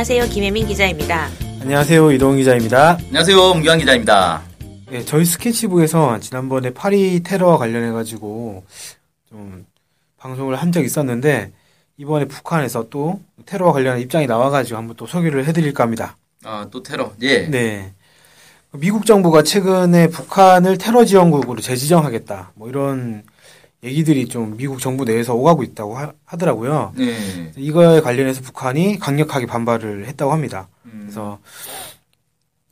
[0.00, 0.32] 안녕하세요.
[0.32, 1.28] 김혜민 기자입니다.
[1.60, 2.12] 안녕하세요.
[2.12, 2.96] 이동훈 기자입니다.
[3.08, 3.52] 안녕하세요.
[3.52, 4.42] 문경환 기자입니다.
[4.88, 8.64] 네, 저희 스케치북에서 지난번에 파리 테러와 관련해가지고
[9.28, 9.66] 좀
[10.16, 11.52] 방송을 한 적이 있었는데
[11.98, 16.16] 이번에 북한에서 또 테러와 관련한 입장이 나와가지고 한번 또 소개를 해드릴까 합니다.
[16.44, 17.12] 아, 또 테러.
[17.20, 17.46] 예.
[17.48, 17.92] 네.
[18.72, 22.52] 미국 정부가 최근에 북한을 테러 지원국으로 재지정하겠다.
[22.54, 23.22] 뭐 이런
[23.82, 27.52] 얘기들이 좀 미국 정부 내에서 오가고 있다고 하, 더라고요 네.
[27.56, 30.68] 이거에 관련해서 북한이 강력하게 반발을 했다고 합니다.
[30.84, 31.38] 음, 그래서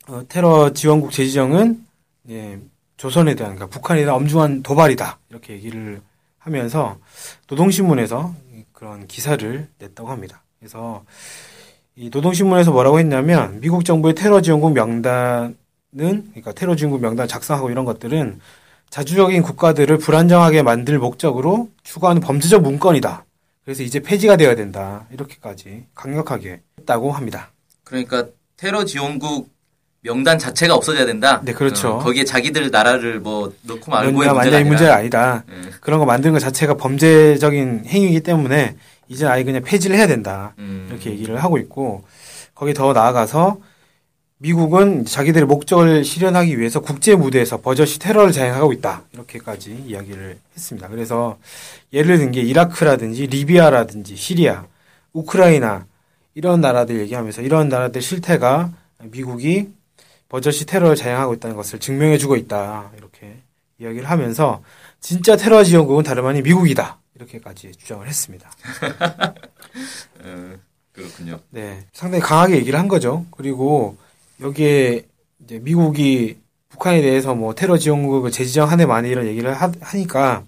[0.07, 1.85] 어, 테러 지원국 재지정은
[2.29, 2.59] 예,
[2.97, 6.01] 조선에 대한 그러니까 북한에 대한 엄중한 도발이다 이렇게 얘기를
[6.37, 6.97] 하면서
[7.47, 8.33] 노동신문에서
[8.71, 10.43] 그런 기사를 냈다고 합니다.
[10.59, 11.03] 그래서
[11.95, 15.55] 이 노동신문에서 뭐라고 했냐면 미국 정부의 테러 지원국 명단은
[15.95, 18.39] 그러니까 테러 지원국 명단 작성하고 이런 것들은
[18.89, 23.25] 자주적인 국가들을 불안정하게 만들 목적으로 추구하는 범죄적 문건이다.
[23.63, 25.05] 그래서 이제 폐지가 되어야 된다.
[25.11, 27.51] 이렇게까지 강력하게 했다고 합니다.
[27.83, 28.25] 그러니까
[28.57, 29.49] 테러 지원국
[30.01, 31.41] 명단 자체가 없어져야 된다.
[31.43, 31.95] 네, 그렇죠.
[31.95, 34.63] 어, 거기에 자기들 나라를 뭐 넣고 말고의 몇냐 문제가.
[34.63, 35.43] 문제가 아니다.
[35.51, 35.69] 예.
[35.81, 38.75] 그런 거 만드는 것 자체가 범죄적인 행위이기 때문에
[39.09, 40.53] 이제 아예 그냥 폐지를 해야 된다.
[40.57, 40.87] 음.
[40.89, 42.03] 이렇게 얘기를 하고 있고
[42.55, 43.57] 거기 더 나아가서
[44.41, 49.03] 미국은 자기들의 목적을 실현하기 위해서 국제 무대에서 버젓이 테러를 자행하고 있다.
[49.11, 50.87] 이렇게까지 이야기를 했습니다.
[50.87, 51.37] 그래서
[51.91, 54.65] 예를 든 게 이라크라든지 리비아라든지 시리아,
[55.11, 55.85] 우크라이나
[56.35, 58.71] 이런 나라들 얘기하면서 이런 나라들 실태가
[59.11, 59.67] 미국이
[60.29, 62.91] 버젓이 테러를 자행하고 있다는 것을 증명해 주고 있다.
[62.97, 63.39] 이렇게
[63.79, 64.61] 이야기를 하면서
[65.01, 66.97] 진짜 테러 지원국은 다름 아닌 미국이다.
[67.15, 68.49] 이렇게까지 주장을 했습니다.
[70.23, 70.53] 어,
[70.93, 71.39] 그렇군요.
[71.49, 73.25] 네, 상당히 강하게 얘기를 한 거죠.
[73.31, 73.97] 그리고
[74.41, 75.05] 여기에
[75.43, 76.37] 이제 미국이
[76.69, 80.43] 북한에 대해서 뭐 테러 지원국을 재지정하네 만에 이런 얘기를 하, 하니까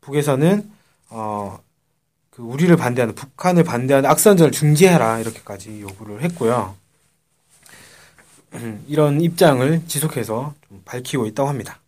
[0.00, 0.70] 북에서는
[1.10, 1.58] 어,
[2.30, 6.76] 그 우리를 반대하는 북한을 반대하는 악선전을 중지해라 이렇게까지 요구를 했고요.
[8.54, 11.80] 음, 이런 입장을 지속해서 좀 밝히고 있다고 합니다.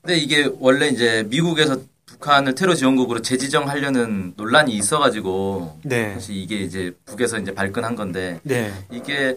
[0.00, 6.94] 근데 이게 원래 이제 미국에서 북한을 테러 지원국으로 재지정하려는 논란이 있어가지고 네, 사실 이게 이제
[7.06, 9.36] 북에서 이제 발끈한 건데 네, 이게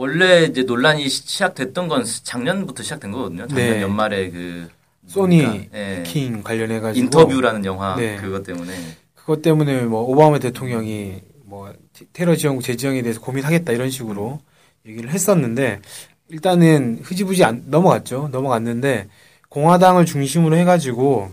[0.00, 3.46] 원래 이제 논란이 시- 시작됐던 건 작년부터 시작된 거거든요.
[3.48, 3.80] 작년 네.
[3.82, 4.68] 연말에 그
[5.06, 5.70] 소니?
[5.72, 6.02] 예.
[6.06, 8.16] 킹 관련해 가지고 인터뷰라는 영화 네.
[8.16, 8.72] 그것 때문에
[9.14, 14.38] 그것 때문에 뭐 오바마 대통령이 뭐 테- 테러 지원국 재지정에 대해서 고민하겠다 이런 식으로
[14.84, 15.80] 얘기를 했었는데
[16.28, 18.28] 일단은 흐지부지 안, 넘어갔죠.
[18.32, 19.08] 넘어갔는데
[19.48, 21.30] 공화당을 중심으로 해가지고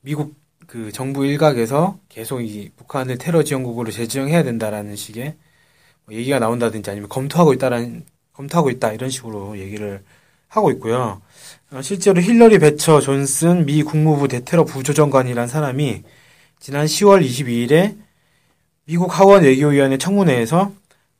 [0.00, 0.34] 미국
[0.66, 5.34] 그 정부 일각에서 계속 이 북한을 테러 지원국으로 재지정해야 된다라는 식의 뭐
[6.10, 10.02] 얘기가 나온다든지 아니면 검토하고 있다라는 검토하고 있다 이런 식으로 얘기를
[10.48, 11.22] 하고 있고요.
[11.70, 16.02] 어, 실제로 힐러리 베처 존슨 미 국무부 대테러 부조정관이란 사람이
[16.60, 17.96] 지난 10월 22일에
[18.84, 20.72] 미국 하원 외교위원회 청문회에서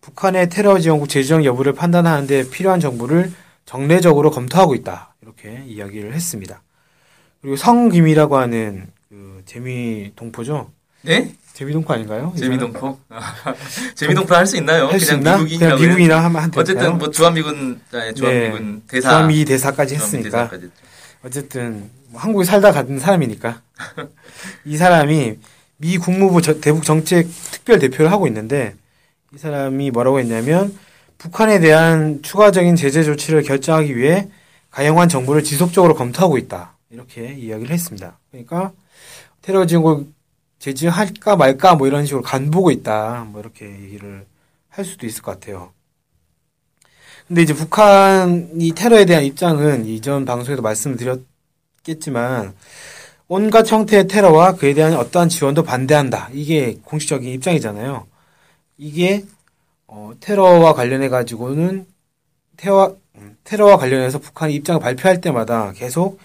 [0.02, 3.32] 북한의 테러 지원국 재지정 여부를 판단하는 데 필요한 정보를
[3.64, 5.14] 정례적으로 검토하고 있다.
[5.22, 6.62] 이렇게 이야기를 했습니다.
[7.40, 10.70] 그리고 성김이라고 하는 그 재미 동포죠.
[11.02, 11.32] 네?
[11.52, 12.32] 재미동포 아닌가요?
[12.34, 12.58] 이 사람?
[12.58, 12.98] 재미동포?
[13.94, 14.86] 재미동포 할수 있나요?
[14.88, 15.36] 할 수 그냥 있나?
[15.36, 20.70] 미국인이라고 그냥 미국이나 하면 한 어쨌든 뭐 주한미군 아, 주한미군 대사 주한미 대사까지 했으니까 대사까지.
[21.24, 23.60] 어쨌든 뭐 한국에 살다 갔던 사람이니까
[24.64, 25.38] 이 사람이
[25.76, 28.74] 미 국무부 저- 대북 정책 특별 대표를 하고 있는데
[29.34, 30.76] 이 사람이 뭐라고 했냐면
[31.18, 34.28] 북한에 대한 추가적인 제재 조치를 결정하기 위해
[34.70, 38.18] 가용한 정보를 지속적으로 검토하고 있다 이렇게 이야기를 했습니다.
[38.30, 38.72] 그러니까
[39.42, 40.12] 테러 지원국
[40.62, 44.24] 제지할까 말까 뭐 이런 식으로 간 보고 있다 뭐 이렇게 얘기를
[44.68, 45.72] 할 수도 있을 것 같아요.
[47.26, 52.54] 근데 이제 북한이 테러에 대한 입장은 이전 방송에도 말씀을 드렸겠지만
[53.26, 56.28] 온갖 형태의 테러와 그에 대한 어떠한 지원도 반대한다.
[56.32, 58.06] 이게 공식적인 입장이잖아요.
[58.78, 59.24] 이게
[59.88, 61.86] 어, 테러와 관련해 가지고는
[62.56, 66.20] 테러 음, 테러와 관련해서 북한이 입장을 발표할 때마다 계속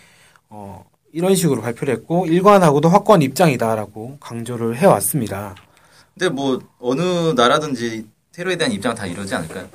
[0.49, 5.55] 어, 이런 식으로 발표를 했고 일관하고도 확고한 입장이다라고 강조를 해왔습니다.
[6.13, 9.67] 근데 뭐 어느 나라든지 테러에 대한 입장 다 이러지 않을까요?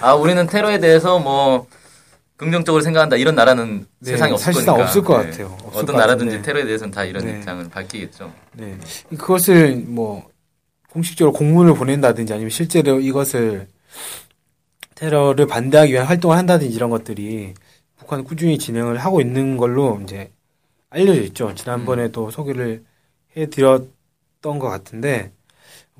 [0.00, 1.66] 아 우리는 테러에 대해서 뭐
[2.36, 4.84] 긍정적으로 생각한다 이런 나라는 네, 세상에 없을 사실상 거니까.
[4.88, 5.30] 없을 것 네.
[5.30, 5.56] 같아요.
[5.64, 6.42] 없을 어떤 것 나라든지.
[6.42, 7.38] 테러에 대해서는 다 이런 네.
[7.38, 8.32] 입장을 밝히겠죠.
[8.52, 8.76] 네.
[9.10, 10.28] 그것을 뭐
[10.90, 13.68] 공식적으로 공문을 보낸다든지 아니면 실제로 이것을
[14.94, 17.54] 테러를 반대하기 위한 활동을 한다든지 이런 것들이
[17.98, 20.30] 북한은 꾸준히 진행을 하고 있는 걸로 이제
[20.90, 21.54] 알려져 있죠.
[21.54, 22.84] 지난번에도 소개를
[23.36, 25.32] 해드렸던 것 같은데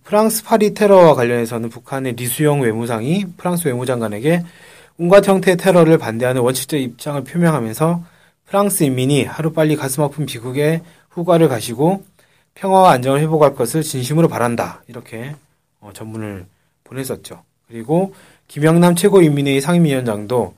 [0.04, 4.43] 프랑스 파리 테러와 관련해서는 북한의 리수영 외무상이 프랑스 외무장관에게
[4.98, 8.04] 온갖 형태의 테러를 반대하는 원칙적 입장을 표명하면서
[8.46, 12.04] 프랑스 인민이 하루빨리 가슴 아픈 비극의 후과를 가시고
[12.54, 14.82] 평화와 안정을 회복할 것을 진심으로 바란다.
[14.87, 15.34] 이렇게
[15.81, 16.46] 어, 전문을
[16.84, 17.42] 보냈었죠.
[17.69, 18.14] 그리고
[18.49, 20.54] 김영남 최고인민회의 상임위원장도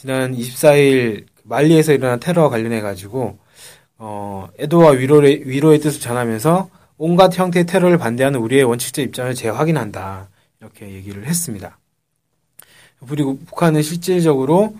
[0.00, 3.36] 지난 24일 말리에서 일어난 테러와 관련해 가지고
[3.98, 10.30] 어, 애도와 위로의, 위로의 뜻을 전하면서 온갖 형태의 테러를 반대하는 우리의 원칙적 입장을 재확인한다.
[10.58, 11.78] 이렇게 얘기를 했습니다.
[13.10, 14.74] 그리고 북한은 실질적으로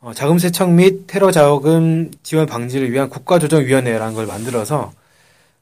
[0.00, 4.92] 어, 자금 세척 및 테러 자금 지원 방지를 위한 국가조정위원회라는 걸 만들어서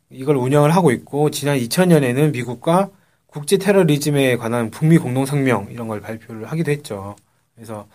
[0.08, 2.88] 이걸 운영을 하고 있고 지난 2000년에는 미국과
[3.26, 7.14] 국제 테러리즘에 관한 북미 공동 성명 이런 걸 발표를 하기도 했죠.
[7.54, 7.86] 그래서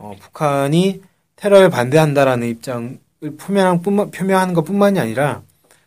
[0.00, 1.02] 어, 북한이
[1.36, 2.98] 테러를 반대한다라는 입장을
[3.38, 5.42] 표명한 뿐만 표명하는 것 뿐만이 아니라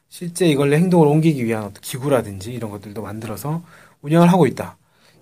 [0.07, 3.63] 실제 이걸 행동으로 옮기기 위한 어떤 기구라든지 이런 것들도 만들어서
[4.01, 4.77] 운영을 하고 있다.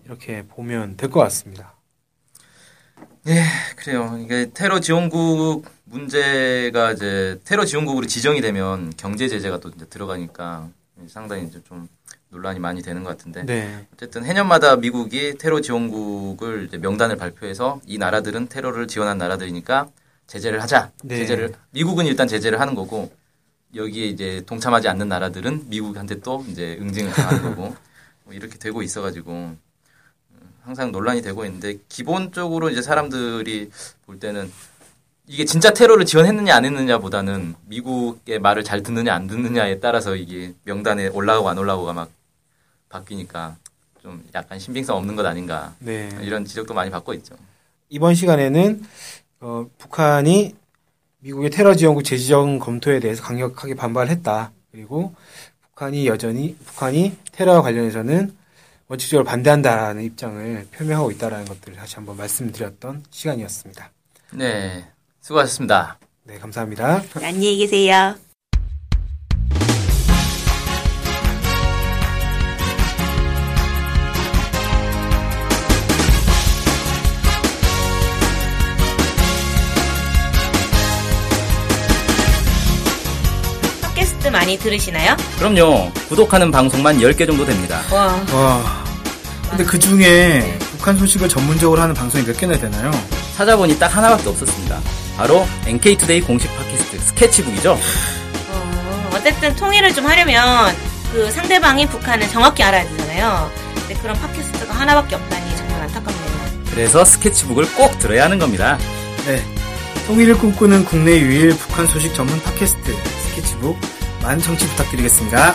[0.05, 1.73] 이렇게 보면 될 것 같습니다.
[3.27, 3.43] 예,
[3.77, 4.19] 그래요.
[4.21, 10.69] 이게 테러 지원국 문제가 이제 테러 지원국으로 지정이 되면 경제 제재가 또 이제 들어가니까
[11.07, 11.87] 상당히 이제 좀
[12.29, 13.87] 논란이 많이 되는 것 같은데 네.
[13.93, 19.89] 어쨌든 해년마다 미국이 테러 지원국을 명단을 발표해서 이 나라들은 테러를 지원한 나라들이니까
[20.27, 20.91] 제재를 하자.
[21.03, 21.17] 네.
[21.17, 23.11] 제재를 미국은 일단 제재를 하는 거고
[23.75, 27.75] 여기에 이제 동참하지 않는 나라들은 미국한테 또 이제 응징을 당하는 거고
[28.23, 29.59] 뭐 이렇게 되고 있어가지고 음,
[30.63, 33.71] 항상 논란이 되고 있는데 기본적으로 이제 사람들이
[34.05, 34.51] 볼 때는
[35.27, 41.07] 이게 진짜 테러를 지원했느냐 안 했느냐보다는 미국의 말을 잘 듣느냐 안 듣느냐에 따라서 이게 명단에
[41.07, 42.11] 올라가고 안 올라가고가 막
[42.89, 43.55] 바뀌니까
[44.01, 46.09] 좀 약간 신빙성 없는 것 아닌가 네.
[46.21, 47.35] 이런 지적도 많이 받고 있죠.
[47.89, 48.83] 이번 시간에는
[49.41, 50.55] 어, 북한이
[51.19, 54.51] 미국의 테러 지원국 재지정 검토에 대해서 강력하게 반발했다.
[54.71, 55.13] 그리고
[55.61, 58.35] 북한이 여전히 북한이 테러와 관련해서는
[58.87, 63.89] 원칙적으로 반대한다는 입장을 표명하고 있다라는 것들을 다시 한번 말씀드렸던 시간이었습니다.
[64.33, 64.85] 네,
[65.21, 65.99] 수고하셨습니다.
[66.23, 67.03] 네, 감사합니다.
[67.21, 68.15] 안녕히 계세요.
[83.81, 85.15] 팟캐스트 많이 들으시나요?
[85.37, 85.91] 그럼요.
[86.09, 87.81] 구독하는 방송만 10개 정도 됩니다.
[87.91, 88.83] 와, 와.
[89.49, 92.91] 근데 그 중에 북한 소식을 전문적으로 하는 방송이 몇 개나 되나요?
[93.35, 94.79] 찾아보니 딱 하나밖에 없었습니다.
[95.17, 97.73] 바로 NK투데이 공식 팟캐스트 스케치북이죠.
[97.73, 100.75] 어, 어쨌든 통일을 좀 하려면
[101.11, 103.51] 그 상대방이 북한을 정확히 알아야 되잖아요.
[103.75, 106.31] 근데 그런 팟캐스트가 하나밖에 없다니 정말 안타깝네요.
[106.71, 108.77] 그래서 스케치북을 꼭 들어야 하는 겁니다.
[109.25, 109.43] 네.
[110.07, 112.95] 통일을 꿈꾸는 국내 유일 북한 소식 전문 팟캐스트
[113.29, 113.77] 스케치북
[114.23, 115.53] 많은 청취 부탁드리겠습니다.